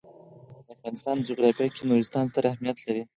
د 0.65 0.67
افغانستان 0.75 1.15
جغرافیه 1.29 1.67
کې 1.75 1.81
نورستان 1.89 2.25
ستر 2.31 2.43
اهمیت 2.51 2.77
لري. 2.85 3.03